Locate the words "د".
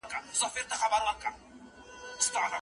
0.69-0.71